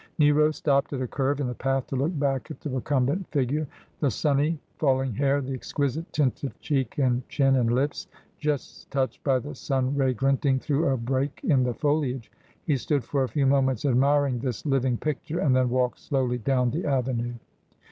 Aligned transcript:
Nero 0.17 0.49
stopped 0.49 0.93
at 0.93 1.01
a 1.03 1.07
curve 1.07 1.39
in 1.39 1.45
the 1.45 1.53
path 1.53 1.85
to 1.85 1.95
look 1.95 2.17
back 2.17 2.49
at 2.49 2.59
the 2.59 2.71
recumbent 2.71 3.27
figure, 3.29 3.67
the 3.99 4.09
sunny 4.09 4.57
falling 4.79 5.13
hair, 5.13 5.41
the 5.41 5.53
exquisite 5.53 6.11
tint 6.11 6.43
of 6.43 6.59
cheek 6.59 6.97
and 6.97 7.21
chin 7.29 7.55
and 7.55 7.71
lips, 7.71 8.07
just 8.39 8.89
touched 8.89 9.23
by 9.23 9.37
the 9.37 9.53
sun 9.53 9.95
ray 9.95 10.11
glinting 10.11 10.57
through 10.57 10.87
a 10.87 10.97
break 10.97 11.39
in 11.43 11.61
the 11.63 11.75
foliage. 11.75 12.31
He 12.65 12.77
stood 12.77 13.03
for 13.03 13.21
a 13.23 13.29
few 13.29 13.45
moments 13.45 13.85
admiring 13.85 14.39
this 14.39 14.65
living 14.65 14.97
picture, 14.97 15.37
and 15.39 15.55
then 15.55 15.69
walked 15.69 15.99
slowly 15.99 16.39
down 16.39 16.71
the 16.71 16.87
avenue. 16.87 17.35